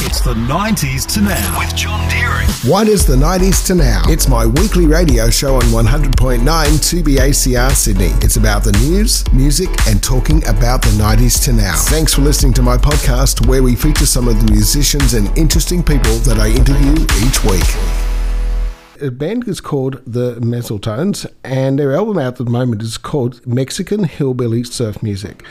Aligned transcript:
It's 0.00 0.20
the 0.20 0.34
90s 0.34 1.12
to 1.14 1.20
now 1.22 1.58
with 1.58 1.74
John 1.74 2.08
Deering. 2.08 2.46
What 2.70 2.86
is 2.86 3.04
the 3.04 3.16
90s 3.16 3.66
to 3.66 3.74
now? 3.74 4.04
It's 4.06 4.28
my 4.28 4.46
weekly 4.46 4.86
radio 4.86 5.28
show 5.28 5.56
on 5.56 5.62
100.9 5.62 6.38
2BACR 6.44 7.72
Sydney. 7.72 8.12
It's 8.22 8.36
about 8.36 8.62
the 8.62 8.70
news, 8.72 9.24
music, 9.32 9.68
and 9.88 10.00
talking 10.00 10.46
about 10.46 10.82
the 10.82 10.90
90s 10.90 11.42
to 11.46 11.52
now. 11.52 11.74
Thanks 11.74 12.14
for 12.14 12.20
listening 12.20 12.54
to 12.54 12.62
my 12.62 12.76
podcast 12.76 13.48
where 13.48 13.60
we 13.60 13.74
feature 13.74 14.06
some 14.06 14.28
of 14.28 14.38
the 14.38 14.52
musicians 14.52 15.14
and 15.14 15.36
interesting 15.36 15.82
people 15.82 16.14
that 16.18 16.38
I 16.38 16.50
interview 16.50 16.94
each 17.26 17.42
week. 17.42 17.66
A 19.00 19.10
band 19.10 19.48
is 19.48 19.60
called 19.60 20.00
the 20.06 20.36
Mezzaltones, 20.36 21.26
and 21.42 21.76
their 21.76 21.96
album 21.96 22.18
out 22.18 22.38
at 22.40 22.44
the 22.44 22.44
moment 22.44 22.82
is 22.82 22.98
called 22.98 23.44
Mexican 23.44 24.04
Hillbilly 24.04 24.62
Surf 24.62 25.02
Music. 25.02 25.44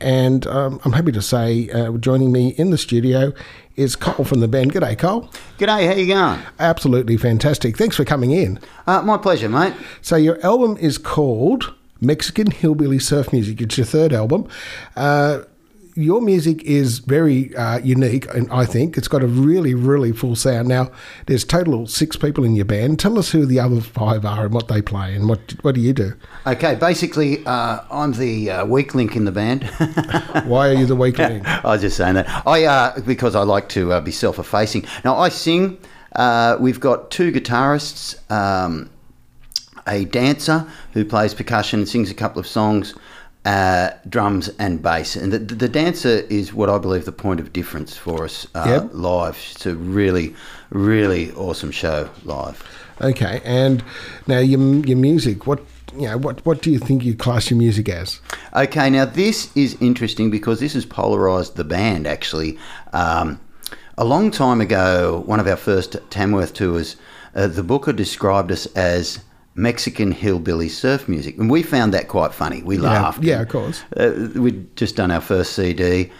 And 0.00 0.46
um, 0.46 0.80
I'm 0.84 0.92
happy 0.92 1.12
to 1.12 1.22
say, 1.22 1.70
uh, 1.70 1.92
joining 1.92 2.30
me 2.32 2.50
in 2.50 2.70
the 2.70 2.78
studio 2.78 3.32
is 3.76 3.96
Cole 3.96 4.24
from 4.24 4.40
the 4.40 4.48
band. 4.48 4.72
G'day, 4.72 4.98
Cole. 4.98 5.30
G'day, 5.58 5.86
how 5.86 5.94
you 5.94 6.06
going? 6.06 6.40
Absolutely 6.58 7.16
fantastic. 7.16 7.76
Thanks 7.76 7.96
for 7.96 8.04
coming 8.04 8.30
in. 8.30 8.58
Uh, 8.86 9.02
my 9.02 9.16
pleasure, 9.16 9.48
mate. 9.48 9.74
So 10.02 10.16
your 10.16 10.44
album 10.44 10.76
is 10.78 10.98
called 10.98 11.74
Mexican 12.00 12.50
Hillbilly 12.50 12.98
Surf 12.98 13.32
Music. 13.32 13.60
It's 13.60 13.76
your 13.76 13.86
third 13.86 14.12
album. 14.12 14.48
Uh, 14.96 15.40
your 15.98 16.20
music 16.20 16.62
is 16.62 17.00
very 17.00 17.54
uh, 17.56 17.78
unique, 17.78 18.32
and 18.32 18.48
I 18.52 18.66
think 18.66 18.96
it's 18.96 19.08
got 19.08 19.20
a 19.20 19.26
really, 19.26 19.74
really 19.74 20.12
full 20.12 20.36
sound. 20.36 20.68
Now, 20.68 20.92
there's 21.26 21.44
total 21.44 21.88
six 21.88 22.14
people 22.14 22.44
in 22.44 22.54
your 22.54 22.66
band. 22.66 23.00
Tell 23.00 23.18
us 23.18 23.32
who 23.32 23.44
the 23.44 23.58
other 23.58 23.80
five 23.80 24.24
are 24.24 24.44
and 24.44 24.54
what 24.54 24.68
they 24.68 24.80
play, 24.80 25.16
and 25.16 25.28
what 25.28 25.56
what 25.62 25.74
do 25.74 25.80
you 25.80 25.92
do? 25.92 26.14
Okay, 26.46 26.76
basically, 26.76 27.44
uh, 27.46 27.80
I'm 27.90 28.12
the 28.12 28.48
uh, 28.48 28.66
weak 28.66 28.94
link 28.94 29.16
in 29.16 29.24
the 29.24 29.32
band. 29.32 29.64
Why 30.46 30.68
are 30.68 30.74
you 30.74 30.86
the 30.86 30.94
weak 30.94 31.18
link? 31.18 31.44
I 31.64 31.66
was 31.66 31.80
just 31.80 31.96
saying 31.96 32.14
that. 32.14 32.46
I 32.46 32.64
uh, 32.64 33.00
because 33.00 33.34
I 33.34 33.42
like 33.42 33.68
to 33.70 33.94
uh, 33.94 34.00
be 34.00 34.12
self-effacing. 34.12 34.84
Now 35.04 35.18
I 35.18 35.30
sing. 35.30 35.78
Uh, 36.14 36.56
we've 36.60 36.80
got 36.80 37.10
two 37.10 37.32
guitarists, 37.32 38.18
um, 38.30 38.88
a 39.88 40.04
dancer 40.04 40.64
who 40.92 41.04
plays 41.04 41.34
percussion 41.34 41.80
and 41.80 41.88
sings 41.88 42.08
a 42.08 42.14
couple 42.14 42.38
of 42.38 42.46
songs. 42.46 42.94
Uh, 43.48 43.90
drums 44.10 44.50
and 44.58 44.82
bass, 44.82 45.16
and 45.16 45.32
the, 45.32 45.38
the 45.38 45.70
dancer 45.70 46.16
is 46.28 46.52
what 46.52 46.68
I 46.68 46.76
believe 46.76 47.06
the 47.06 47.12
point 47.12 47.40
of 47.40 47.50
difference 47.54 47.96
for 47.96 48.24
us 48.24 48.46
uh, 48.54 48.64
Yep. 48.68 48.90
live. 48.92 49.38
It's 49.52 49.64
a 49.64 49.74
really, 49.74 50.34
really 50.68 51.32
awesome 51.32 51.70
show 51.70 52.10
live. 52.24 52.62
Okay, 53.00 53.40
and 53.44 53.82
now 54.26 54.38
your 54.38 54.60
your 54.84 54.98
music. 54.98 55.46
What 55.46 55.60
you 55.94 56.08
know? 56.08 56.18
What 56.18 56.44
what 56.44 56.60
do 56.60 56.70
you 56.70 56.78
think 56.78 57.04
you 57.04 57.14
class 57.14 57.48
your 57.50 57.58
music 57.58 57.88
as? 57.88 58.20
Okay, 58.54 58.90
now 58.90 59.06
this 59.06 59.48
is 59.56 59.78
interesting 59.80 60.30
because 60.30 60.60
this 60.60 60.74
has 60.74 60.84
polarised 60.84 61.56
the 61.56 61.64
band 61.64 62.06
actually. 62.06 62.58
Um, 62.92 63.40
a 63.96 64.04
long 64.04 64.30
time 64.30 64.60
ago, 64.60 65.22
one 65.24 65.40
of 65.40 65.46
our 65.46 65.56
first 65.56 65.96
Tamworth 66.10 66.52
tours, 66.52 66.96
uh, 67.34 67.46
the 67.46 67.62
booker 67.62 67.94
described 67.94 68.52
us 68.52 68.66
as 68.76 69.20
Mexican 69.58 70.12
hillbilly 70.12 70.68
surf 70.68 71.08
music, 71.08 71.36
and 71.36 71.50
we 71.50 71.62
found 71.64 71.92
that 71.92 72.06
quite 72.06 72.32
funny. 72.32 72.62
We 72.62 72.78
laughed. 72.78 73.24
yeah, 73.24 73.42
of 73.42 73.48
course. 73.48 73.82
Uh, 73.96 74.28
we'd 74.36 74.76
just 74.76 74.94
done 74.94 75.10
our 75.10 75.20
first 75.20 75.52
CD. 75.54 76.12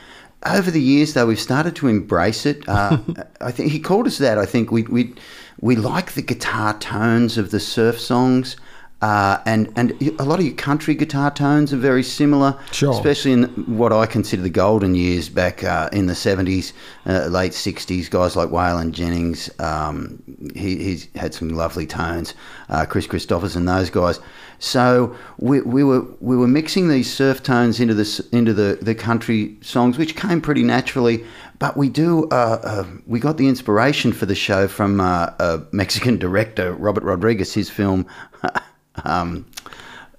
Over 0.44 0.70
the 0.72 0.82
years, 0.82 1.14
though, 1.14 1.26
we've 1.26 1.38
started 1.40 1.76
to 1.76 1.86
embrace 1.86 2.46
it. 2.46 2.68
Uh, 2.68 2.98
I 3.40 3.52
think 3.52 3.70
he 3.70 3.78
called 3.78 4.08
us 4.08 4.18
that. 4.18 4.38
I 4.38 4.44
think 4.44 4.72
we 4.72 4.82
we 4.82 5.14
we 5.60 5.76
like 5.76 6.12
the 6.12 6.22
guitar 6.22 6.76
tones 6.78 7.38
of 7.38 7.52
the 7.52 7.60
surf 7.60 8.00
songs, 8.00 8.56
uh, 9.00 9.38
and 9.46 9.72
and 9.76 9.92
a 10.18 10.24
lot 10.24 10.40
of 10.40 10.44
your 10.44 10.54
country 10.54 10.94
guitar 10.94 11.30
tones 11.30 11.72
are 11.72 11.76
very 11.78 12.02
similar. 12.02 12.58
Sure. 12.72 12.92
Especially 12.92 13.32
in 13.32 13.44
what 13.76 13.92
I 13.92 14.06
consider 14.06 14.42
the 14.42 14.50
golden 14.50 14.96
years 14.96 15.28
back 15.28 15.62
uh, 15.62 15.88
in 15.92 16.06
the 16.06 16.16
seventies, 16.16 16.72
uh, 17.06 17.26
late 17.26 17.54
sixties. 17.54 18.08
Guys 18.08 18.34
like 18.34 18.48
Waylon 18.48 18.90
Jennings, 18.90 19.50
um, 19.60 20.20
he, 20.54 20.76
he's 20.76 21.08
had 21.14 21.32
some 21.32 21.50
lovely 21.50 21.86
tones. 21.86 22.34
Uh, 22.68 22.86
Kris 22.86 23.06
Kristofferson, 23.06 23.66
those 23.66 23.88
guys. 23.88 24.18
So 24.58 25.16
we, 25.38 25.60
we 25.60 25.84
were 25.84 26.04
we 26.20 26.36
were 26.36 26.48
mixing 26.48 26.88
these 26.88 27.12
surf 27.12 27.42
tones 27.42 27.78
into 27.78 27.94
the 27.94 28.26
into 28.32 28.52
the, 28.52 28.78
the 28.82 28.96
country 28.96 29.56
songs, 29.60 29.96
which 29.96 30.16
came 30.16 30.40
pretty 30.40 30.64
naturally. 30.64 31.24
But 31.60 31.76
we 31.76 31.88
do 31.88 32.24
uh, 32.30 32.60
uh, 32.64 32.84
we 33.06 33.20
got 33.20 33.36
the 33.36 33.46
inspiration 33.46 34.12
for 34.12 34.26
the 34.26 34.34
show 34.34 34.66
from 34.66 35.00
uh, 35.00 35.30
a 35.38 35.62
Mexican 35.70 36.18
director 36.18 36.72
Robert 36.74 37.04
Rodriguez. 37.04 37.54
His 37.54 37.70
film. 37.70 38.04
um, 39.04 39.44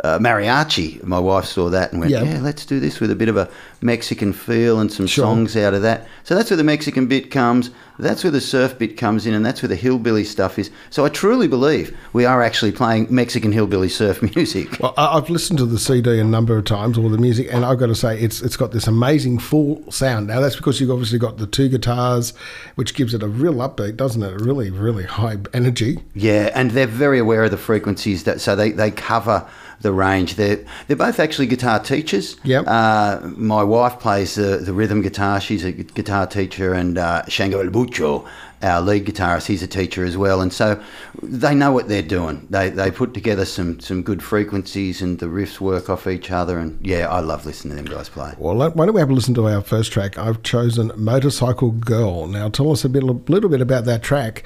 uh, 0.04 0.18
mariachi. 0.20 1.04
My 1.04 1.20
wife 1.20 1.46
saw 1.46 1.70
that 1.70 1.92
and 1.92 2.00
went, 2.00 2.12
Yeah. 2.12 2.24
"Yeah, 2.24 2.40
let's 2.42 2.66
do 2.66 2.80
this 2.80 3.00
with 3.00 3.12
a 3.12 3.16
bit 3.16 3.28
of 3.30 3.38
a 3.38 3.50
Mexican 3.82 4.34
feel 4.34 4.80
and 4.80 4.92
some 4.92 5.08
Sure. 5.08 5.26
songs 5.26 5.56
out 5.58 5.74
of 5.74 5.82
that." 5.82 6.08
So 6.24 6.36
that's 6.36 6.50
where 6.50 6.58
the 6.58 6.64
Mexican 6.64 7.08
bit 7.08 7.32
comes. 7.32 7.70
That's 8.02 8.24
where 8.24 8.32
the 8.32 8.40
surf 8.40 8.78
bit 8.80 8.96
comes 8.96 9.26
in, 9.28 9.34
and 9.34 9.46
that's 9.46 9.62
where 9.62 9.68
the 9.68 9.76
hillbilly 9.76 10.24
stuff 10.24 10.58
is. 10.58 10.70
So 10.90 11.04
I 11.04 11.10
truly 11.10 11.50
believe 11.50 11.94
we 12.14 12.24
are 12.24 12.42
actually 12.42 12.72
playing 12.72 13.08
Mexican 13.10 13.52
hillbilly 13.52 13.90
surf 13.90 14.22
music. 14.36 14.80
Well, 14.80 14.94
I've 14.98 15.30
listened 15.30 15.60
to 15.60 15.66
the 15.66 15.78
CD 15.80 16.18
a 16.20 16.24
number 16.24 16.58
of 16.58 16.64
times, 16.64 16.98
all 16.98 17.10
the 17.10 17.18
music, 17.18 17.48
and 17.52 17.66
I've 17.66 17.78
got 17.78 17.88
to 17.88 17.96
say 17.96 18.18
it's 18.18 18.42
it's 18.42 18.56
got 18.56 18.72
this 18.72 18.88
amazing 18.88 19.40
full 19.40 19.84
sound. 19.92 20.28
Now 20.28 20.40
that's 20.40 20.56
because 20.56 20.80
you've 20.80 20.92
obviously 20.92 21.20
got 21.20 21.38
the 21.40 21.48
two 21.48 21.68
guitars, 21.68 22.34
which 22.76 22.94
gives 22.94 23.14
it 23.14 23.22
a 23.22 23.28
real 23.28 23.56
upbeat, 23.56 23.98
doesn't 23.98 24.24
it? 24.24 24.34
A 24.34 24.44
really, 24.46 24.70
really 24.70 25.04
high 25.04 25.38
energy. 25.54 26.00
Yeah, 26.16 26.52
and 26.56 26.72
they're 26.72 26.88
very 26.88 27.20
aware 27.20 27.44
of 27.44 27.52
the 27.52 27.58
frequencies 27.58 28.24
that 28.24 28.40
so 28.40 28.56
they, 28.56 28.72
they 28.72 28.92
cover 28.92 29.46
the 29.82 29.92
range. 29.92 30.36
They're 30.36 30.64
they're 30.88 30.98
both 30.98 31.20
actually 31.20 31.48
guitar 31.48 31.80
teachers. 31.80 32.38
Yep. 32.44 32.66
Uh, 32.68 33.20
my 33.36 33.64
wife 33.64 34.00
plays 34.00 34.36
the, 34.36 34.58
the 34.58 34.74
rhythm 34.74 35.02
guitar. 35.02 35.40
She's 35.40 35.64
a 35.64 35.72
guitar 35.72 36.28
teacher, 36.28 36.74
and 36.74 36.98
uh, 36.98 37.26
Shango 37.28 37.60
El 37.60 37.70
Bucho, 37.70 38.28
our 38.62 38.82
lead 38.82 39.06
guitarist, 39.06 39.48
he's 39.48 39.64
a 39.64 39.68
teacher 39.68 40.04
as 40.04 40.18
well. 40.18 40.42
And 40.42 40.52
so 40.52 40.82
they 41.22 41.56
know 41.56 41.72
what 41.72 41.88
they're 41.88 42.02
doing. 42.02 42.48
They 42.50 42.70
they 42.70 42.92
put 42.92 43.14
together 43.14 43.46
some 43.46 43.80
some 43.80 44.04
good 44.04 44.22
frequencies, 44.22 45.02
and 45.02 45.20
the 45.20 45.28
riffs 45.28 45.60
work 45.60 45.90
off 45.90 46.08
each 46.08 46.32
other. 46.32 46.60
And 46.60 46.86
yeah, 46.86 47.08
I 47.10 47.20
love 47.20 47.46
listening 47.46 47.78
to 47.78 47.84
them 47.84 47.94
guys 47.94 48.10
play. 48.10 48.34
Well, 48.38 48.56
why 48.56 48.86
don't 48.86 48.94
we 48.94 49.00
have 49.00 49.10
a 49.10 49.14
listen 49.14 49.34
to 49.36 49.48
our 49.48 49.62
first 49.62 49.92
track? 49.92 50.18
I've 50.18 50.44
chosen 50.44 50.92
"Motorcycle 50.96 51.72
Girl." 51.72 52.28
Now, 52.28 52.50
tell 52.50 52.72
us 52.72 52.84
a 52.84 52.90
bit, 52.90 53.04
a 53.04 53.06
little 53.06 53.50
bit 53.50 53.62
about 53.62 53.86
that 53.86 54.04
track. 54.04 54.44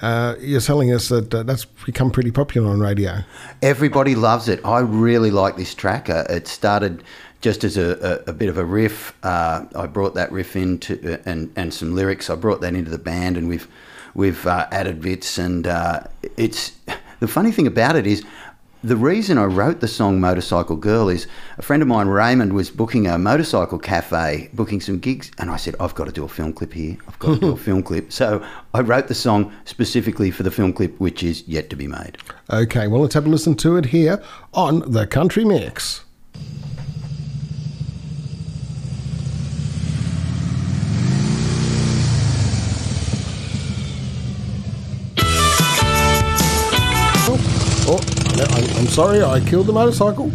Uh, 0.00 0.34
you're 0.40 0.60
telling 0.60 0.92
us 0.92 1.08
that 1.08 1.34
uh, 1.34 1.42
that's 1.42 1.64
become 1.64 2.10
pretty 2.10 2.30
popular 2.30 2.70
on 2.70 2.80
radio. 2.80 3.20
Everybody 3.62 4.14
loves 4.14 4.48
it. 4.48 4.60
I 4.64 4.80
really 4.80 5.30
like 5.30 5.56
this 5.56 5.74
track. 5.74 6.10
Uh, 6.10 6.24
it 6.28 6.46
started 6.46 7.02
just 7.46 7.62
as 7.62 7.76
a, 7.76 8.24
a, 8.26 8.30
a 8.30 8.32
bit 8.32 8.48
of 8.48 8.58
a 8.58 8.64
riff. 8.64 9.16
Uh, 9.22 9.64
I 9.76 9.86
brought 9.86 10.14
that 10.14 10.32
riff 10.32 10.56
into 10.56 10.94
uh, 11.14 11.22
and 11.26 11.52
and 11.54 11.72
some 11.72 11.94
lyrics. 11.94 12.28
I 12.28 12.34
brought 12.34 12.60
that 12.62 12.74
into 12.74 12.90
the 12.90 12.98
band, 12.98 13.36
and 13.36 13.46
we've 13.48 13.68
we've 14.14 14.44
uh, 14.48 14.66
added 14.72 15.00
bits. 15.00 15.38
And 15.38 15.64
uh, 15.64 16.00
it's 16.36 16.72
the 17.20 17.28
funny 17.28 17.52
thing 17.52 17.68
about 17.68 17.94
it 17.94 18.04
is. 18.04 18.24
The 18.82 18.96
reason 18.96 19.38
I 19.38 19.44
wrote 19.44 19.80
the 19.80 19.88
song 19.88 20.20
Motorcycle 20.20 20.76
Girl 20.76 21.08
is 21.08 21.26
a 21.56 21.62
friend 21.62 21.82
of 21.82 21.88
mine, 21.88 22.08
Raymond, 22.08 22.52
was 22.52 22.70
booking 22.70 23.06
a 23.06 23.16
motorcycle 23.16 23.78
cafe, 23.78 24.48
booking 24.52 24.80
some 24.80 24.98
gigs, 24.98 25.30
and 25.38 25.50
I 25.50 25.56
said, 25.56 25.74
I've 25.80 25.94
got 25.94 26.04
to 26.04 26.12
do 26.12 26.24
a 26.24 26.28
film 26.28 26.52
clip 26.52 26.72
here. 26.72 26.96
I've 27.08 27.18
got 27.18 27.34
to 27.34 27.40
do 27.40 27.52
a 27.52 27.56
film 27.68 27.82
clip. 27.82 28.12
So 28.12 28.46
I 28.74 28.80
wrote 28.82 29.08
the 29.08 29.14
song 29.14 29.52
specifically 29.64 30.30
for 30.30 30.42
the 30.44 30.52
film 30.52 30.72
clip, 30.72 31.00
which 31.00 31.22
is 31.24 31.42
yet 31.48 31.68
to 31.70 31.76
be 31.76 31.88
made. 31.88 32.18
Okay, 32.50 32.86
well, 32.86 33.00
let's 33.00 33.14
have 33.14 33.26
a 33.26 33.28
listen 33.28 33.56
to 33.56 33.76
it 33.76 33.86
here 33.86 34.22
on 34.52 34.88
the 34.92 35.06
Country 35.06 35.44
Mix. 35.44 36.04
Sorry, 48.96 49.22
I 49.22 49.40
killed 49.40 49.66
the 49.66 49.74
motorcycle. 49.74 50.32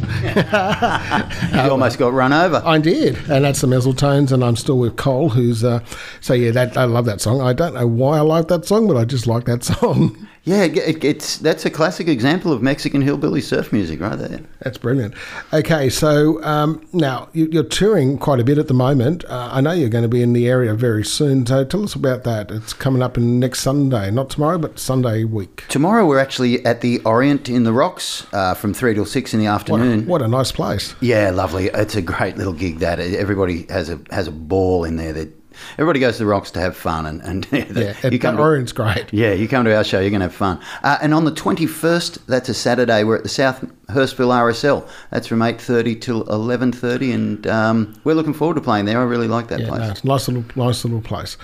You 1.55 1.71
almost 1.71 1.97
got 1.97 2.13
run 2.13 2.31
over. 2.31 2.61
I 2.63 2.77
did, 2.77 3.17
and 3.27 3.43
that's 3.43 3.61
the 3.61 3.67
Mezzaltones, 3.67 4.31
and 4.31 4.43
I'm 4.43 4.55
still 4.55 4.77
with 4.77 4.97
Cole, 4.97 5.29
who's 5.29 5.63
uh, 5.63 5.83
so 6.19 6.35
yeah. 6.35 6.51
That 6.51 6.77
I 6.77 6.83
love 6.83 7.05
that 7.05 7.21
song. 7.21 7.41
I 7.41 7.53
don't 7.53 7.73
know 7.73 7.87
why 7.87 8.19
I 8.19 8.21
like 8.21 8.49
that 8.49 8.65
song, 8.65 8.87
but 8.87 8.97
I 8.97 9.05
just 9.05 9.25
like 9.25 9.45
that 9.45 9.63
song. 9.63 10.27
Yeah, 10.43 10.63
it, 10.63 10.75
it- 10.77 11.03
it's 11.03 11.37
that's 11.37 11.65
a 11.65 11.69
classic 11.69 12.07
example 12.07 12.51
of 12.51 12.63
Mexican 12.63 13.01
hillbilly 13.03 13.41
surf 13.41 13.71
music 13.71 13.99
right 14.01 14.17
there. 14.17 14.39
That's 14.61 14.77
brilliant. 14.79 15.13
Okay, 15.53 15.87
so 15.89 16.43
um, 16.43 16.81
now 16.93 17.29
you- 17.33 17.47
you're 17.51 17.63
touring 17.63 18.17
quite 18.17 18.39
a 18.39 18.43
bit 18.43 18.57
at 18.57 18.67
the 18.67 18.73
moment. 18.73 19.23
Uh, 19.25 19.49
I 19.51 19.61
know 19.61 19.71
you're 19.71 19.89
going 19.89 20.01
to 20.03 20.07
be 20.09 20.23
in 20.23 20.33
the 20.33 20.47
area 20.47 20.73
very 20.73 21.03
soon. 21.05 21.45
So 21.45 21.63
tell 21.63 21.83
us 21.83 21.93
about 21.93 22.23
that. 22.23 22.49
It's 22.49 22.73
coming 22.73 23.03
up 23.03 23.17
in 23.17 23.39
next 23.39 23.59
Sunday, 23.61 24.09
not 24.09 24.31
tomorrow, 24.31 24.57
but 24.57 24.79
Sunday 24.79 25.25
week. 25.25 25.63
Tomorrow 25.67 26.07
we're 26.07 26.17
actually 26.19 26.65
at 26.65 26.81
the 26.81 26.99
Orient 27.05 27.47
in 27.47 27.63
the 27.63 27.73
Rocks 27.73 28.25
uh, 28.33 28.55
from 28.55 28.73
three 28.73 28.95
till 28.95 29.05
six 29.05 29.35
in 29.35 29.39
the 29.39 29.45
What, 29.45 29.53
afternoon. 29.53 30.07
what 30.07 30.21
a 30.23 30.27
nice 30.27 30.51
place. 30.51 30.95
Yeah, 31.01 31.29
lovely. 31.29 31.67
It's 31.67 31.95
a 31.95 32.01
great 32.01 32.37
little 32.37 32.53
gig. 32.53 32.79
That 32.79 32.99
everybody 32.99 33.67
has 33.69 33.89
a 33.89 33.99
has 34.09 34.27
a 34.27 34.31
ball 34.31 34.85
in 34.85 34.95
there. 34.95 35.13
That 35.13 35.40
everybody 35.73 35.99
goes 35.99 36.13
to 36.17 36.23
the 36.23 36.25
Rocks 36.27 36.51
to 36.51 36.59
have 36.59 36.75
fun, 36.75 37.05
and 37.05 37.21
and 37.23 37.47
Yeah, 37.75 37.95
you 38.09 38.19
come 38.19 38.35
to- 38.37 38.41
Orion's 38.41 38.71
great. 38.71 39.05
Yeah, 39.13 39.33
you 39.33 39.47
come 39.47 39.65
to 39.65 39.75
our 39.75 39.83
show, 39.83 39.99
you're 39.99 40.09
going 40.09 40.21
to 40.21 40.27
have 40.27 40.35
fun. 40.35 40.59
Uh, 40.83 40.97
and 41.01 41.13
on 41.13 41.25
the 41.25 41.31
21st, 41.31 42.25
that's 42.27 42.49
a 42.49 42.53
Saturday, 42.53 43.03
we're 43.03 43.17
at 43.17 43.23
the 43.23 43.29
South 43.29 43.63
Hurstville 43.89 44.29
RSL. 44.29 44.87
That's 45.09 45.27
from 45.27 45.39
8.30 45.39 45.99
till 46.01 46.23
11.30, 46.25 47.13
and 47.13 47.47
um, 47.47 47.99
we're 48.03 48.13
looking 48.15 48.33
forward 48.33 48.55
to 48.55 48.61
playing 48.61 48.85
there. 48.85 48.99
I 48.99 49.03
really 49.03 49.27
like 49.27 49.47
that 49.49 49.59
Yeah, 49.61 49.67
place. 49.67 49.79
no, 49.81 49.89
it's 49.91 50.01
a 50.03 50.07
nice 50.07 50.27
little, 50.27 50.43
nice 50.55 50.83
little 50.85 51.01
place. 51.01 51.37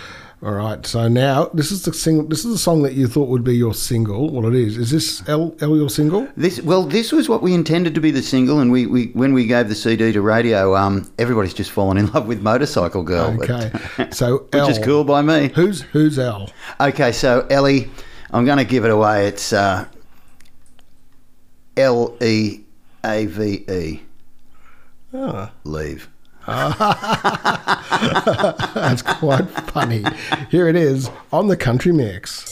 All 0.43 0.51
right. 0.53 0.85
So 0.85 1.07
now 1.07 1.45
this 1.53 1.71
is 1.71 1.81
the 1.83 1.91
single. 1.93 2.25
This 2.27 2.45
is 2.45 2.51
the 2.51 2.57
song 2.59 2.83
that 2.83 2.93
you 2.93 3.07
thought 3.07 3.27
would 3.27 3.43
be 3.43 3.55
your 3.57 3.73
single. 3.73 4.29
Well, 4.29 4.45
it 4.47 4.53
is. 4.55 4.77
Is 4.77 4.91
this 4.91 5.27
L, 5.27 5.55
L 5.61 5.75
your 5.75 5.89
single? 5.89 6.27
This 6.37 6.61
well, 6.61 6.83
this 6.83 7.11
was 7.11 7.27
what 7.27 7.41
we 7.41 7.55
intended 7.55 7.95
to 7.95 8.01
be 8.01 8.11
the 8.11 8.21
single, 8.21 8.59
and 8.59 8.71
we, 8.71 8.85
we 8.85 9.07
when 9.07 9.33
we 9.33 9.47
gave 9.47 9.67
the 9.67 9.73
CD 9.73 10.11
to 10.11 10.21
radio, 10.21 10.75
um, 10.75 11.11
everybody's 11.17 11.55
just 11.55 11.71
fallen 11.71 11.97
in 11.97 12.11
love 12.13 12.27
with 12.27 12.41
Motorcycle 12.43 13.01
Girl. 13.01 13.35
but- 13.35 13.49
Okay. 13.49 13.71
So 14.11 14.37
which 14.43 14.53
L. 14.53 14.69
is 14.69 14.77
cool 14.79 15.03
by 15.03 15.23
me. 15.23 15.49
Who's 15.55 15.81
who's 15.81 16.19
L? 16.19 16.51
Okay, 16.79 17.11
so 17.11 17.47
Ellie, 17.49 17.89
I'm 18.31 18.45
going 18.45 18.59
to 18.59 18.63
give 18.63 18.85
it 18.85 18.91
away. 18.91 19.25
It's 19.27 19.51
uh, 19.53 19.85
L 21.75 22.15
E 22.21 22.61
A 23.03 23.25
V 23.25 23.65
E. 23.69 24.01
Ah. 25.13 25.51
Leave. 25.63 26.09
That's 28.73 29.01
quite 29.01 29.49
funny. 29.71 30.05
Here 30.49 30.69
it 30.69 30.77
is 30.77 31.09
on 31.33 31.47
the 31.47 31.57
Country 31.57 31.91
Mix. 31.91 32.45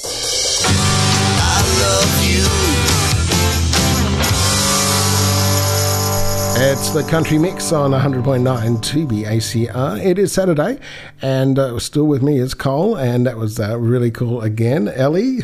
It's 6.58 6.90
the 6.90 7.04
Country 7.04 7.38
Mix 7.38 7.72
on 7.72 7.92
100.9 7.92 8.44
2BACR. 8.44 10.06
It 10.06 10.20
is 10.20 10.34
Saturday, 10.34 10.78
and 11.22 11.58
uh, 11.58 11.80
still 11.80 12.04
with 12.06 12.22
me 12.22 12.38
is 12.38 12.54
Cole, 12.54 12.98
and 12.98 13.26
that 13.26 13.38
was 13.38 13.62
uh, 13.62 13.80
really 13.80 14.12
cool 14.12 14.42
again. 14.42 14.90
Ellie, 14.90 15.40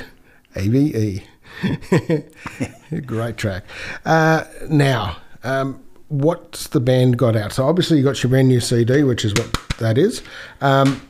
A-V-E. 0.57 1.24
Great 3.06 3.38
track. 3.38 3.63
Uh, 4.04 4.44
now, 4.69 5.18
um, 5.45 5.81
what's 6.11 6.67
the 6.67 6.79
band 6.79 7.17
got 7.17 7.35
out? 7.35 7.53
So 7.53 7.65
obviously 7.65 7.97
you 7.97 8.03
got 8.03 8.21
your 8.21 8.29
brand 8.29 8.49
new 8.49 8.59
CD, 8.59 9.03
which 9.03 9.23
is 9.23 9.33
what 9.33 9.51
that 9.79 9.97
is. 9.97 10.21
Um, 10.59 11.01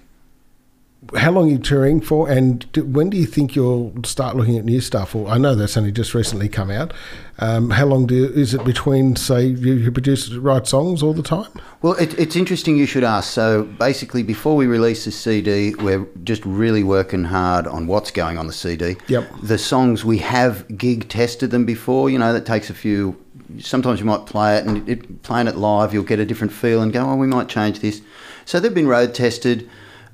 how 1.17 1.31
long 1.31 1.49
are 1.49 1.53
you 1.53 1.57
touring 1.57 1.99
for, 1.99 2.29
and 2.29 2.71
do, 2.73 2.85
when 2.85 3.09
do 3.09 3.17
you 3.17 3.25
think 3.25 3.55
you'll 3.55 3.91
start 4.05 4.35
looking 4.35 4.57
at 4.57 4.65
new 4.65 4.79
stuff? 4.79 5.15
Or 5.15 5.27
I 5.27 5.39
know 5.39 5.55
that's 5.55 5.75
only 5.75 5.91
just 5.91 6.13
recently 6.13 6.47
come 6.47 6.69
out. 6.69 6.93
Um, 7.39 7.71
how 7.71 7.87
long 7.87 8.05
do 8.05 8.13
you, 8.13 8.25
is 8.27 8.53
it 8.53 8.63
between, 8.63 9.15
say, 9.15 9.45
you, 9.45 9.73
you 9.73 9.91
produce 9.91 10.31
write 10.35 10.67
songs 10.67 11.01
all 11.01 11.13
the 11.13 11.23
time? 11.23 11.49
Well, 11.81 11.93
it, 11.93 12.17
it's 12.19 12.35
interesting 12.35 12.77
you 12.77 12.85
should 12.85 13.03
ask. 13.03 13.31
So 13.31 13.63
basically, 13.63 14.21
before 14.21 14.55
we 14.55 14.67
release 14.67 15.05
the 15.05 15.11
CD, 15.11 15.73
we're 15.75 16.05
just 16.23 16.45
really 16.45 16.83
working 16.83 17.23
hard 17.23 17.65
on 17.65 17.87
what's 17.87 18.11
going 18.11 18.37
on 18.37 18.45
the 18.45 18.53
CD. 18.53 18.95
Yep. 19.07 19.27
The 19.41 19.57
songs 19.57 20.05
we 20.05 20.19
have 20.19 20.77
gig 20.77 21.09
tested 21.09 21.49
them 21.49 21.65
before. 21.65 22.11
You 22.11 22.19
know, 22.19 22.31
that 22.31 22.45
takes 22.45 22.69
a 22.69 22.75
few. 22.75 23.17
Sometimes 23.59 23.99
you 23.99 24.05
might 24.05 24.25
play 24.25 24.57
it, 24.57 24.65
and 24.65 24.87
it, 24.87 25.23
playing 25.23 25.47
it 25.47 25.55
live, 25.55 25.93
you'll 25.93 26.03
get 26.03 26.19
a 26.19 26.25
different 26.25 26.53
feel 26.53 26.81
and 26.81 26.91
go, 26.93 27.09
"Oh, 27.09 27.15
we 27.15 27.27
might 27.27 27.47
change 27.47 27.79
this." 27.79 28.01
So 28.45 28.59
they've 28.59 28.73
been 28.73 28.87
road 28.87 29.13
tested, 29.13 29.69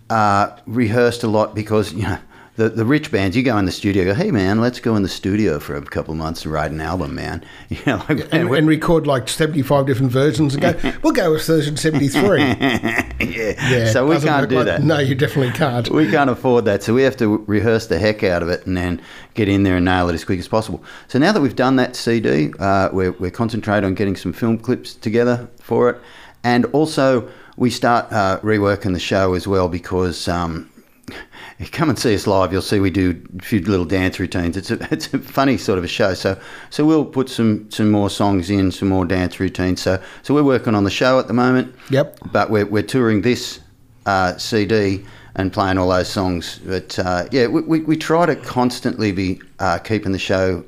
uh, 0.09 0.57
rehearsed 0.65 1.23
a 1.23 1.27
lot 1.27 1.55
because 1.55 1.93
you 1.93 2.03
know. 2.03 2.19
The, 2.57 2.69
the 2.69 2.85
rich 2.85 3.11
bands, 3.11 3.37
you 3.37 3.43
go 3.43 3.55
in 3.59 3.65
the 3.65 3.71
studio, 3.71 4.03
go, 4.03 4.13
hey 4.15 4.31
man, 4.31 4.59
let's 4.59 4.79
go 4.79 4.95
in 4.95 5.03
the 5.03 5.09
studio 5.09 5.59
for 5.59 5.75
a 5.75 5.81
couple 5.83 6.11
of 6.11 6.17
months 6.17 6.43
and 6.43 6.51
write 6.51 6.71
an 6.71 6.81
album, 6.81 7.13
man. 7.13 7.45
You 7.69 7.77
know, 7.85 8.03
like, 8.09 8.27
And, 8.33 8.49
and 8.49 8.67
record 8.67 9.05
like 9.05 9.29
75 9.29 9.85
different 9.85 10.11
versions 10.11 10.55
and 10.55 10.63
go, 10.63 10.93
we'll 11.03 11.13
go 11.13 11.31
with 11.33 11.45
version 11.45 11.77
73. 11.77 12.39
yeah. 12.41 13.13
Yeah, 13.19 13.85
So 13.91 14.07
we 14.07 14.19
can't 14.19 14.49
do 14.49 14.55
like- 14.55 14.65
that. 14.65 14.81
No, 14.83 14.97
you 14.97 15.13
definitely 15.13 15.53
can't. 15.53 15.87
We 15.89 16.09
can't 16.09 16.31
afford 16.31 16.65
that, 16.65 16.81
so 16.81 16.95
we 16.95 17.03
have 17.03 17.15
to 17.17 17.37
rehearse 17.45 17.85
the 17.87 17.99
heck 17.99 18.23
out 18.23 18.41
of 18.41 18.49
it 18.49 18.65
and 18.65 18.75
then 18.75 19.01
get 19.35 19.47
in 19.47 19.61
there 19.61 19.75
and 19.77 19.85
nail 19.85 20.09
it 20.09 20.13
as 20.15 20.25
quick 20.25 20.39
as 20.39 20.47
possible. 20.47 20.83
So 21.07 21.19
now 21.19 21.31
that 21.33 21.41
we've 21.41 21.55
done 21.55 21.75
that 21.75 21.95
CD, 21.95 22.51
uh, 22.59 22.89
we're, 22.91 23.11
we're 23.13 23.29
concentrating 23.29 23.85
on 23.85 23.93
getting 23.93 24.15
some 24.15 24.33
film 24.33 24.57
clips 24.57 24.95
together 24.95 25.47
for 25.61 25.91
it, 25.91 26.01
and 26.43 26.65
also 26.73 27.29
we 27.55 27.69
start 27.69 28.11
uh, 28.11 28.39
reworking 28.41 28.93
the 28.93 28.99
show 28.99 29.35
as 29.35 29.47
well 29.47 29.69
because. 29.69 30.27
Um, 30.27 30.71
come 31.71 31.89
and 31.89 31.97
see 31.97 32.13
us 32.13 32.27
live, 32.27 32.51
you'll 32.51 32.61
see 32.61 32.79
we 32.79 32.91
do 32.91 33.21
a 33.37 33.41
few 33.41 33.59
little 33.61 33.85
dance 33.85 34.19
routines. 34.19 34.57
It's 34.57 34.71
a, 34.71 34.87
it's 34.91 35.13
a 35.13 35.19
funny 35.19 35.57
sort 35.57 35.77
of 35.77 35.83
a 35.83 35.87
show. 35.87 36.13
So 36.13 36.39
so 36.69 36.85
we'll 36.85 37.05
put 37.05 37.29
some, 37.29 37.69
some 37.71 37.89
more 37.89 38.09
songs 38.09 38.49
in, 38.49 38.71
some 38.71 38.89
more 38.89 39.05
dance 39.05 39.39
routines. 39.39 39.81
So 39.81 40.01
so 40.21 40.33
we're 40.33 40.43
working 40.43 40.75
on 40.75 40.83
the 40.83 40.91
show 40.91 41.19
at 41.19 41.27
the 41.27 41.33
moment. 41.33 41.73
Yep. 41.89 42.19
But 42.31 42.49
we're, 42.49 42.65
we're 42.65 42.83
touring 42.83 43.21
this 43.21 43.59
uh, 44.05 44.37
CD 44.37 45.05
and 45.35 45.53
playing 45.53 45.77
all 45.77 45.89
those 45.89 46.09
songs. 46.09 46.59
But 46.65 46.97
uh, 46.99 47.27
yeah, 47.31 47.47
we, 47.47 47.61
we, 47.61 47.79
we 47.81 47.97
try 47.97 48.25
to 48.25 48.35
constantly 48.35 49.11
be 49.11 49.41
uh, 49.59 49.77
keeping 49.79 50.11
the 50.11 50.19
show 50.19 50.63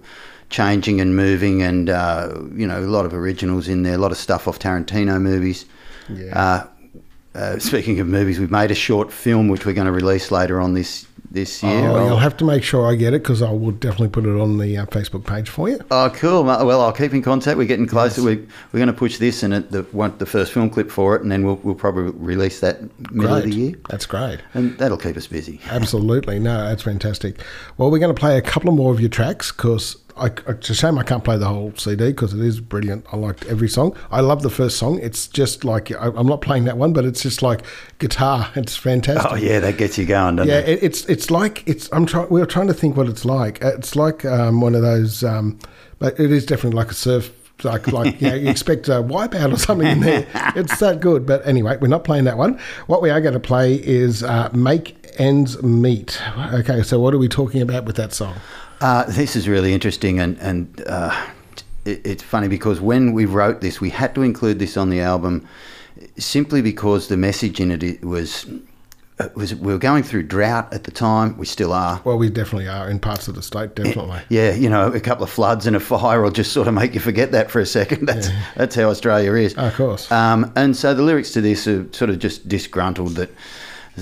changing 0.50 1.00
and 1.00 1.16
moving, 1.16 1.62
and 1.62 1.90
uh, 1.90 2.34
you 2.54 2.66
know 2.66 2.80
a 2.80 2.82
lot 2.82 3.06
of 3.06 3.14
originals 3.14 3.68
in 3.68 3.84
there, 3.84 3.96
a 3.96 3.98
lot 3.98 4.12
of 4.12 4.18
stuff 4.18 4.48
off 4.48 4.60
Tarantino 4.60 5.22
movies. 5.22 5.66
Yeah. 6.10 6.68
Uh, 7.36 7.60
speaking 7.60 8.00
of 8.00 8.08
movies, 8.08 8.40
we've 8.40 8.50
made 8.52 8.72
a 8.72 8.76
short 8.76 9.12
film 9.12 9.48
which 9.50 9.66
we're 9.66 9.74
going 9.74 9.86
to 9.86 9.92
release 9.92 10.32
later 10.32 10.60
on 10.60 10.74
this 10.74 11.06
this 11.32 11.62
year. 11.62 11.88
Oh, 11.88 11.96
I'll- 11.96 12.08
you'll 12.08 12.18
have 12.18 12.36
to 12.38 12.46
make 12.46 12.64
sure 12.64 12.88
I 12.92 12.96
get 12.96 13.14
it 13.14 13.22
because 13.22 13.44
I 13.44 13.52
will 13.52 13.70
definitely 13.70 14.10
put 14.10 14.26
it 14.26 14.36
on 14.40 14.58
the 14.58 14.78
uh, 14.78 14.86
Facebook 14.88 15.28
page 15.28 15.48
for 15.48 15.70
you. 15.70 15.80
Oh, 15.92 16.10
cool. 16.16 16.44
Well, 16.44 16.82
I'll 16.82 16.92
keep 16.92 17.14
in 17.14 17.22
contact. 17.22 17.56
We're 17.56 17.68
getting 17.68 17.86
closer. 17.86 18.24
We, 18.24 18.38
we're 18.72 18.80
going 18.80 18.88
to 18.88 18.94
push 18.94 19.20
this 19.20 19.44
and 19.44 19.54
it, 19.54 19.70
the, 19.70 19.84
want 19.94 20.18
the 20.18 20.26
first 20.26 20.52
film 20.52 20.72
clip 20.72 20.90
for 20.90 21.16
it, 21.16 21.22
and 21.22 21.32
then 21.32 21.46
we'll, 21.46 21.58
we'll 21.58 21.76
probably 21.76 22.12
release 22.16 22.62
that 22.62 22.82
middle 23.12 23.36
of 23.36 23.44
the 23.44 23.52
year. 23.54 23.76
That's 23.90 24.08
great. 24.08 24.40
And 24.56 24.76
that'll 24.80 24.98
keep 24.98 25.18
us 25.18 25.28
busy. 25.28 25.62
Absolutely. 25.70 26.40
No, 26.40 26.64
that's 26.68 26.82
fantastic. 26.82 27.40
Well, 27.78 27.92
we're 27.92 28.00
going 28.00 28.16
to 28.16 28.20
play 28.20 28.36
a 28.36 28.42
couple 28.42 28.70
of 28.70 28.76
more 28.76 28.92
of 28.92 29.00
your 29.00 29.10
tracks 29.10 29.52
because 29.52 29.98
I, 30.20 30.32
it's 30.48 30.70
a 30.70 30.76
shame 30.76 30.98
I 31.00 31.04
can't 31.04 31.24
play 31.24 31.38
the 31.38 31.48
whole 31.48 31.74
CD 31.76 32.08
because 32.12 32.34
it 32.34 32.42
is 32.42 32.60
brilliant. 32.60 33.06
I 33.12 33.16
liked 33.18 33.46
every 33.46 33.70
song. 33.70 33.96
I 34.12 34.22
love 34.22 34.42
the 34.44 34.50
first 34.50 34.78
song. 34.78 35.00
It's 35.02 35.28
just 35.28 35.64
like, 35.64 35.92
I, 35.92 36.08
I'm 36.16 36.28
not 36.28 36.42
playing 36.42 36.66
that 36.66 36.78
one, 36.78 36.94
but 36.94 37.06
it's 37.06 37.22
just 37.22 37.42
like 37.42 37.62
guitar. 38.00 38.50
It's 38.56 38.76
fantastic. 38.76 39.32
Oh, 39.32 39.36
yeah, 39.36 39.60
that 39.60 39.78
gets 39.78 39.98
you 39.98 40.06
going, 40.06 40.36
doesn't 40.36 40.50
Yeah, 40.52 40.60
it? 40.60 40.70
it, 40.80 40.84
it's 40.84 41.06
it's 41.06 41.32
like 41.32 41.64
it's. 41.68 41.90
I'm 41.94 42.06
trying. 42.06 42.30
We 42.30 42.42
are 42.42 42.46
trying 42.46 42.68
to 42.68 42.74
think 42.74 42.98
what 42.98 43.08
it's 43.08 43.24
like. 43.26 43.64
Uh, 43.64 43.72
It's 43.78 43.96
like 43.96 44.26
um, 44.26 44.62
one 44.62 44.76
of 44.76 44.82
those, 44.82 45.24
um, 45.24 45.58
but 46.00 46.20
it 46.20 46.32
is 46.32 46.46
definitely 46.46 46.78
like 46.78 46.92
a 46.92 46.96
surf. 46.96 47.32
Like 47.64 47.88
like 47.92 48.22
you, 48.22 48.30
know, 48.30 48.36
you 48.36 48.50
expect 48.50 48.88
a 48.88 49.02
wipeout 49.04 49.52
or 49.54 49.58
something 49.58 49.88
in 49.88 50.00
there. 50.00 50.28
It's 50.56 50.80
that 50.80 51.00
good. 51.02 51.26
But 51.26 51.46
anyway, 51.48 51.78
we're 51.82 51.88
not 51.88 52.04
playing 52.04 52.24
that 52.26 52.38
one. 52.38 52.58
What 52.88 53.02
we 53.02 53.10
are 53.10 53.20
going 53.22 53.34
to 53.34 53.40
play 53.40 53.76
is 53.76 54.24
uh, 54.24 54.50
"Make 54.54 54.96
Ends 55.20 55.62
Meet." 55.62 56.22
Okay, 56.54 56.84
so 56.84 57.00
what 57.00 57.14
are 57.14 57.18
we 57.18 57.28
talking 57.28 57.62
about 57.62 57.84
with 57.86 57.96
that 57.98 58.14
song? 58.14 58.36
Uh, 58.82 59.04
this 59.06 59.36
is 59.36 59.48
really 59.48 59.74
interesting, 59.74 60.20
and 60.20 60.38
and 60.40 60.84
uh, 60.88 61.28
it, 61.86 62.06
it's 62.06 62.24
funny 62.24 62.48
because 62.48 62.80
when 62.80 63.14
we 63.14 63.26
wrote 63.26 63.62
this, 63.62 63.82
we 63.82 63.90
had 63.90 64.16
to 64.16 64.22
include 64.22 64.60
this 64.60 64.78
on 64.78 64.90
the 64.90 65.02
album 65.02 65.48
simply 66.18 66.62
because 66.62 67.08
the 67.08 67.18
message 67.18 67.60
in 67.60 67.72
it, 67.72 68.04
was. 68.04 68.46
It 69.22 69.36
was 69.36 69.54
we 69.54 69.74
were 69.74 69.80
going 69.80 70.04
through 70.04 70.24
drought 70.24 70.74
at 70.74 70.86
the 70.86 70.92
time. 70.92 71.38
We 71.38 71.46
still 71.46 71.74
are. 71.74 72.02
Well, 72.06 72.18
we 72.18 72.30
definitely 72.30 72.70
are 72.70 72.90
in 72.90 73.00
parts 73.00 73.28
of 73.28 73.36
the 73.36 73.42
state. 73.42 73.76
Definitely. 73.76 74.22
Yeah, 74.30 74.54
you 74.54 74.70
know, 74.70 74.94
a 74.94 75.02
couple 75.02 75.26
of 75.26 75.30
floods 75.30 75.68
and 75.68 75.76
a 75.76 75.80
fire 75.82 76.22
will 76.22 76.32
just 76.32 76.54
sort 76.54 76.70
of 76.70 76.74
make 76.74 76.94
you 76.94 77.02
forget 77.02 77.34
that 77.34 77.52
for 77.52 77.60
a 77.60 77.66
second. 77.66 78.06
That's 78.08 78.30
that's 78.56 78.76
how 78.76 78.84
Australia 78.84 79.34
is. 79.34 79.56
Of 79.56 79.76
course. 79.76 80.10
Um, 80.10 80.54
and 80.56 80.74
so 80.74 80.94
the 80.94 81.04
lyrics 81.04 81.32
to 81.32 81.42
this 81.42 81.68
are 81.68 81.92
sort 81.92 82.10
of 82.10 82.20
just 82.20 82.48
disgruntled 82.48 83.16
that 83.16 83.30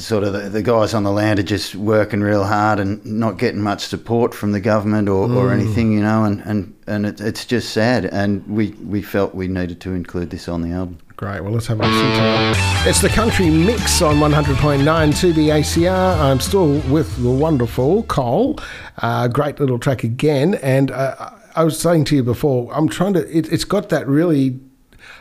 sort 0.01 0.23
of 0.23 0.33
the, 0.33 0.49
the 0.49 0.61
guys 0.61 0.93
on 0.93 1.03
the 1.03 1.11
land 1.11 1.39
are 1.39 1.43
just 1.43 1.75
working 1.75 2.21
real 2.21 2.43
hard 2.43 2.79
and 2.79 3.03
not 3.05 3.37
getting 3.37 3.61
much 3.61 3.85
support 3.85 4.33
from 4.33 4.51
the 4.51 4.59
government 4.59 5.09
or, 5.09 5.29
or 5.31 5.51
anything, 5.51 5.91
you 5.91 6.01
know, 6.01 6.23
and, 6.23 6.41
and, 6.41 6.75
and 6.87 7.05
it, 7.05 7.21
it's 7.21 7.45
just 7.45 7.71
sad. 7.71 8.05
And 8.05 8.45
we, 8.47 8.71
we 8.83 9.01
felt 9.01 9.35
we 9.35 9.47
needed 9.47 9.81
to 9.81 9.93
include 9.93 10.29
this 10.29 10.47
on 10.47 10.61
the 10.61 10.71
album. 10.71 10.99
Great. 11.17 11.41
Well, 11.41 11.51
let's 11.51 11.65
have 11.65 11.79
a 11.79 11.83
listen 11.83 12.11
to 12.11 12.51
it. 12.83 12.87
It's 12.87 13.01
the 13.01 13.09
country 13.09 13.49
mix 13.49 14.03
on 14.03 14.17
100.9 14.17 14.83
2BACR. 14.83 16.19
I'm 16.19 16.39
still 16.39 16.79
with 16.91 17.23
the 17.23 17.31
wonderful 17.31 18.03
Cole. 18.03 18.59
Uh, 18.99 19.27
great 19.27 19.59
little 19.59 19.79
track 19.79 20.03
again. 20.03 20.55
And 20.55 20.91
uh, 20.91 21.31
I 21.55 21.63
was 21.63 21.79
saying 21.79 22.05
to 22.05 22.15
you 22.15 22.23
before, 22.23 22.71
I'm 22.71 22.87
trying 22.87 23.13
to, 23.13 23.35
it, 23.35 23.51
it's 23.51 23.63
got 23.63 23.89
that 23.89 24.07
really, 24.07 24.59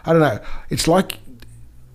I 0.04 0.12
don't 0.12 0.20
know, 0.20 0.38
it's 0.68 0.86
like 0.86 1.18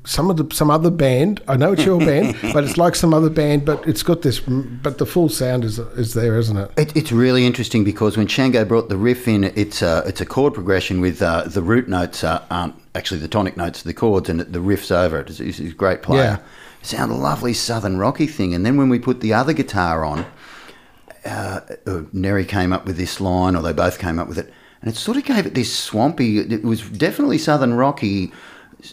some 0.03 0.29
of 0.29 0.37
the 0.37 0.55
some 0.55 0.71
other 0.71 0.89
band. 0.89 1.41
I 1.47 1.57
know 1.57 1.73
it's 1.73 1.85
your 1.85 1.99
band, 2.05 2.35
but 2.53 2.63
it's 2.63 2.77
like 2.77 2.95
some 2.95 3.13
other 3.13 3.29
band. 3.29 3.65
But 3.65 3.87
it's 3.87 4.03
got 4.03 4.21
this. 4.21 4.39
But 4.39 4.97
the 4.97 5.05
full 5.05 5.29
sound 5.29 5.63
is 5.63 5.79
is 5.79 6.13
there, 6.13 6.37
isn't 6.37 6.57
it? 6.57 6.71
It, 6.77 6.95
it's 6.95 7.11
really 7.11 7.45
interesting 7.45 7.83
because 7.83 8.17
when 8.17 8.27
Shango 8.27 8.65
brought 8.65 8.89
the 8.89 8.97
riff 8.97 9.27
in, 9.27 9.43
it's 9.43 9.81
a, 9.81 10.03
it's 10.05 10.21
a 10.21 10.25
chord 10.25 10.53
progression 10.53 11.01
with 11.01 11.21
uh, 11.21 11.43
the 11.43 11.61
root 11.61 11.87
notes 11.87 12.23
uh, 12.23 12.43
aren't 12.49 12.75
actually 12.95 13.19
the 13.19 13.27
tonic 13.27 13.57
notes 13.57 13.79
of 13.79 13.85
the 13.85 13.93
chords 13.93 14.29
and 14.29 14.41
the 14.41 14.61
riff's 14.61 14.91
over 14.91 15.19
it. 15.19 15.29
He's, 15.29 15.57
he's 15.57 15.71
a 15.71 15.75
great 15.75 16.01
player. 16.01 16.21
Yeah. 16.21 16.37
It 16.81 16.85
sounded 16.85 17.15
a 17.15 17.17
lovely 17.17 17.53
southern 17.53 17.97
rocky 17.97 18.27
thing. 18.27 18.53
And 18.53 18.65
then 18.65 18.75
when 18.75 18.89
we 18.89 18.99
put 18.99 19.21
the 19.21 19.33
other 19.33 19.53
guitar 19.53 20.03
on, 20.03 20.25
uh, 21.25 21.61
uh, 21.85 22.01
Neri 22.11 22.45
came 22.45 22.73
up 22.73 22.85
with 22.85 22.97
this 22.97 23.21
line, 23.21 23.55
or 23.55 23.61
they 23.61 23.73
both 23.73 23.99
came 23.99 24.17
up 24.17 24.27
with 24.27 24.39
it, 24.39 24.51
and 24.81 24.91
it 24.91 24.95
sort 24.95 25.17
of 25.17 25.23
gave 25.23 25.45
it 25.45 25.53
this 25.53 25.73
swampy. 25.73 26.39
It 26.39 26.63
was 26.63 26.81
definitely 26.81 27.37
southern 27.37 27.75
rocky, 27.75 28.31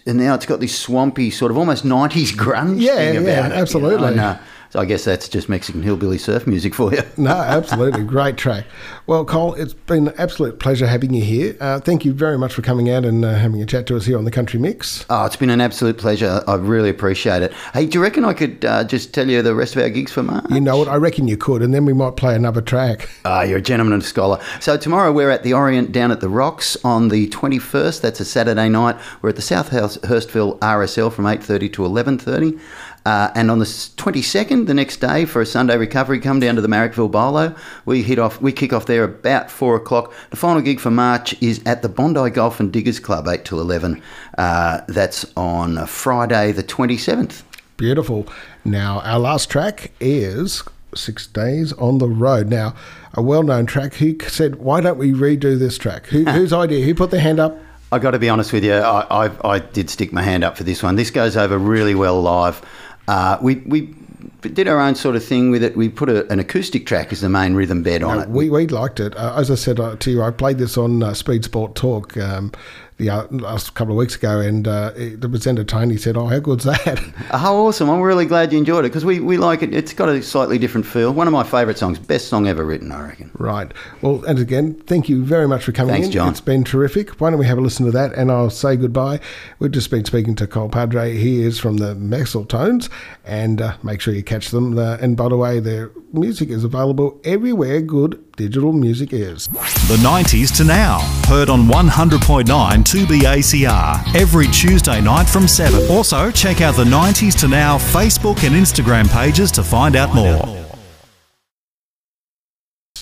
and 0.06 0.18
now 0.18 0.34
it's 0.34 0.46
got 0.46 0.60
this 0.60 0.76
swampy 0.78 1.30
sort 1.30 1.50
of 1.50 1.58
almost 1.58 1.84
'90s 1.84 2.32
grunge 2.34 2.80
Yeah, 2.80 2.96
thing 2.96 3.14
yeah, 3.14 3.20
about 3.20 3.28
it. 3.30 3.42
you 3.44 3.48
know, 3.50 3.54
absolutely. 3.62 4.08
and, 4.08 4.20
uh, 4.20 4.38
So 4.70 4.80
I 4.80 4.84
guess 4.84 5.04
that's 5.04 5.28
just 5.28 5.48
Mexican 5.48 5.82
hillbilly 5.82 6.18
surf 6.18 6.46
music 6.46 6.74
for 6.74 6.92
you. 6.92 7.02
no, 7.16 7.30
absolutely. 7.30 8.04
Great 8.04 8.36
track. 8.36 8.66
Well, 9.06 9.24
Cole, 9.24 9.54
it's 9.54 9.72
been 9.72 10.08
an 10.08 10.14
absolute 10.18 10.58
pleasure 10.58 10.86
having 10.86 11.14
you 11.14 11.24
here. 11.24 11.56
Uh, 11.58 11.80
thank 11.80 12.04
you 12.04 12.12
very 12.12 12.36
much 12.36 12.52
for 12.52 12.60
coming 12.60 12.90
out 12.90 13.06
and 13.06 13.24
uh, 13.24 13.34
having 13.34 13.62
a 13.62 13.66
chat 13.66 13.86
to 13.86 13.96
us 13.96 14.04
here 14.04 14.18
on 14.18 14.24
the 14.24 14.30
Country 14.30 14.60
Mix. 14.60 15.06
Oh, 15.08 15.24
it's 15.24 15.36
been 15.36 15.48
an 15.48 15.62
absolute 15.62 15.96
pleasure. 15.96 16.44
I 16.46 16.56
really 16.56 16.90
appreciate 16.90 17.42
it. 17.42 17.52
Hey, 17.72 17.86
do 17.86 17.98
you 17.98 18.02
reckon 18.02 18.26
I 18.26 18.34
could 18.34 18.62
uh, 18.64 18.84
just 18.84 19.14
tell 19.14 19.28
you 19.28 19.40
the 19.40 19.54
rest 19.54 19.74
of 19.74 19.82
our 19.82 19.88
gigs 19.88 20.12
for 20.12 20.22
March? 20.22 20.44
You 20.50 20.60
know 20.60 20.76
what? 20.76 20.88
I 20.88 20.96
reckon 20.96 21.28
you 21.28 21.38
could, 21.38 21.62
and 21.62 21.72
then 21.72 21.86
we 21.86 21.94
might 21.94 22.16
play 22.16 22.34
another 22.34 22.60
track. 22.60 23.08
Ah, 23.24 23.42
you're 23.42 23.58
a 23.58 23.62
gentleman 23.62 23.94
and 23.94 24.02
a 24.02 24.06
scholar. 24.06 24.38
So 24.60 24.76
tomorrow 24.76 25.12
we're 25.12 25.30
at 25.30 25.44
the 25.44 25.54
Orient 25.54 25.92
down 25.92 26.10
at 26.10 26.20
the 26.20 26.28
Rocks 26.28 26.76
on 26.84 27.08
the 27.08 27.28
21st. 27.28 28.02
That's 28.02 28.20
a 28.20 28.24
Saturday 28.24 28.68
night. 28.68 28.96
We're 29.22 29.30
at 29.30 29.36
the 29.36 29.42
South 29.42 29.70
Hurstville 29.70 30.58
RSL 30.58 31.10
from 31.10 31.24
8:30 31.24 31.72
to 31.72 31.82
11:30. 31.82 32.58
Uh, 33.08 33.32
and 33.34 33.50
on 33.50 33.58
the 33.58 33.64
22nd, 33.64 34.66
the 34.66 34.74
next 34.74 34.98
day 34.98 35.24
for 35.24 35.40
a 35.40 35.46
Sunday 35.46 35.78
recovery, 35.78 36.20
come 36.20 36.40
down 36.40 36.56
to 36.56 36.60
the 36.60 36.68
Marrickville 36.68 37.10
Bowlo. 37.10 37.56
We 37.86 38.02
hit 38.02 38.18
off. 38.18 38.38
We 38.42 38.52
kick 38.52 38.74
off 38.74 38.84
there 38.84 39.02
about 39.02 39.50
four 39.50 39.76
o'clock. 39.76 40.12
The 40.28 40.36
final 40.36 40.60
gig 40.60 40.78
for 40.78 40.90
March 40.90 41.34
is 41.42 41.62
at 41.64 41.80
the 41.80 41.88
Bondi 41.88 42.28
Golf 42.28 42.60
and 42.60 42.70
Diggers 42.70 43.00
Club, 43.00 43.26
eight 43.26 43.46
till 43.46 43.62
eleven. 43.62 44.02
Uh, 44.36 44.82
that's 44.88 45.24
on 45.38 45.86
Friday, 45.86 46.52
the 46.52 46.62
27th. 46.62 47.44
Beautiful. 47.78 48.26
Now 48.66 49.00
our 49.00 49.18
last 49.18 49.48
track 49.48 49.90
is 50.00 50.62
Six 50.94 51.26
Days 51.28 51.72
on 51.72 51.96
the 51.96 52.08
Road. 52.08 52.48
Now, 52.48 52.74
a 53.14 53.22
well-known 53.22 53.64
track. 53.64 53.94
Who 53.94 54.18
said, 54.20 54.56
"Why 54.56 54.82
don't 54.82 54.98
we 54.98 55.12
redo 55.12 55.58
this 55.58 55.78
track?" 55.78 56.08
Who, 56.08 56.24
whose 56.30 56.52
idea? 56.52 56.84
Who 56.84 56.94
put 56.94 57.10
their 57.10 57.20
hand 57.20 57.40
up? 57.40 57.58
I 57.90 57.98
got 57.98 58.10
to 58.10 58.18
be 58.18 58.28
honest 58.28 58.52
with 58.52 58.64
you. 58.64 58.74
I, 58.74 59.28
I, 59.28 59.54
I 59.54 59.58
did 59.60 59.88
stick 59.88 60.12
my 60.12 60.20
hand 60.20 60.44
up 60.44 60.58
for 60.58 60.64
this 60.64 60.82
one. 60.82 60.96
This 60.96 61.10
goes 61.10 61.38
over 61.38 61.56
really 61.56 61.94
well 61.94 62.20
live. 62.20 62.60
Uh, 63.08 63.38
we 63.40 63.56
we 63.66 63.94
did 64.42 64.68
our 64.68 64.78
own 64.78 64.94
sort 64.94 65.16
of 65.16 65.24
thing 65.24 65.50
with 65.50 65.62
it. 65.62 65.76
We 65.76 65.88
put 65.88 66.08
a, 66.08 66.30
an 66.30 66.38
acoustic 66.38 66.86
track 66.86 67.12
as 67.12 67.22
the 67.22 67.28
main 67.28 67.54
rhythm 67.54 67.82
bed 67.82 68.02
on 68.02 68.20
it. 68.20 68.28
We, 68.28 68.50
we 68.50 68.66
liked 68.66 69.00
it. 69.00 69.16
Uh, 69.16 69.34
as 69.36 69.50
I 69.50 69.56
said 69.56 69.80
uh, 69.80 69.96
to 69.96 70.10
you, 70.10 70.22
I 70.22 70.30
played 70.30 70.58
this 70.58 70.76
on 70.76 71.02
uh, 71.02 71.14
Speed 71.14 71.44
Sport 71.44 71.74
Talk. 71.74 72.16
Um, 72.16 72.52
the 72.98 73.10
uh, 73.10 73.26
last 73.30 73.74
couple 73.74 73.94
of 73.94 73.98
weeks 73.98 74.16
ago, 74.16 74.40
and 74.40 74.66
uh, 74.66 74.90
the 74.90 75.28
presenter 75.28 75.64
Tony 75.64 75.96
said, 75.96 76.16
"Oh, 76.16 76.26
how 76.26 76.40
good's 76.40 76.64
that?" 76.64 76.98
How 77.30 77.54
awesome! 77.66 77.88
I'm 77.88 78.00
really 78.00 78.26
glad 78.26 78.52
you 78.52 78.58
enjoyed 78.58 78.84
it 78.84 78.88
because 78.88 79.04
we, 79.04 79.20
we 79.20 79.38
like 79.38 79.62
it. 79.62 79.72
It's 79.72 79.92
got 79.92 80.08
a 80.08 80.20
slightly 80.20 80.58
different 80.58 80.84
feel. 80.84 81.12
One 81.12 81.28
of 81.28 81.32
my 81.32 81.44
favourite 81.44 81.78
songs, 81.78 81.98
best 81.98 82.28
song 82.28 82.48
ever 82.48 82.64
written, 82.64 82.90
I 82.90 83.08
reckon. 83.08 83.30
Right. 83.34 83.72
Well, 84.02 84.24
and 84.24 84.38
again, 84.38 84.74
thank 84.74 85.08
you 85.08 85.24
very 85.24 85.46
much 85.46 85.64
for 85.64 85.72
coming 85.72 85.94
Thanks, 85.94 86.08
in. 86.08 86.12
John. 86.12 86.30
It's 86.30 86.40
been 86.40 86.64
terrific. 86.64 87.20
Why 87.20 87.30
don't 87.30 87.38
we 87.38 87.46
have 87.46 87.58
a 87.58 87.60
listen 87.60 87.86
to 87.86 87.92
that, 87.92 88.12
and 88.14 88.32
I'll 88.32 88.50
say 88.50 88.76
goodbye. 88.76 89.20
We've 89.60 89.70
just 89.70 89.90
been 89.90 90.04
speaking 90.04 90.34
to 90.36 90.48
Cole 90.48 90.68
Padre. 90.68 91.16
He 91.16 91.42
is 91.42 91.58
from 91.58 91.76
the 91.76 91.94
Maxwell 91.94 92.44
Tones, 92.44 92.90
and 93.24 93.62
uh, 93.62 93.76
make 93.84 94.00
sure 94.00 94.12
you 94.12 94.24
catch 94.24 94.50
them. 94.50 94.76
Uh, 94.76 94.96
and 95.00 95.16
by 95.16 95.28
the 95.28 95.36
way, 95.36 95.60
their 95.60 95.92
music 96.12 96.48
is 96.50 96.64
available 96.64 97.20
everywhere 97.24 97.80
good 97.80 98.32
digital 98.36 98.72
music 98.72 99.12
is. 99.12 99.48
The 99.48 99.98
90s 100.02 100.56
to 100.58 100.64
now. 100.64 101.00
Heard 101.26 101.50
on 101.50 101.62
100.9 101.62 102.44
2BACR 102.46 104.14
every 104.14 104.46
Tuesday 104.48 105.00
night 105.00 105.28
from 105.28 105.48
7. 105.48 105.90
Also, 105.90 106.30
check 106.30 106.60
out 106.60 106.76
the 106.76 106.84
90s 106.84 107.38
to 107.40 107.48
now 107.48 107.78
Facebook 107.78 108.44
and 108.44 108.54
Instagram 108.54 109.08
pages 109.10 109.50
to 109.52 109.62
find 109.62 109.96
out 109.96 110.14
more. 110.14 110.67